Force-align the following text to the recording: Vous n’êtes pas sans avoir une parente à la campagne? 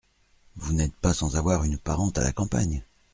Vous 0.55 0.73
n’êtes 0.73 0.95
pas 0.95 1.13
sans 1.13 1.35
avoir 1.35 1.63
une 1.63 1.77
parente 1.77 2.17
à 2.17 2.23
la 2.23 2.31
campagne? 2.31 2.83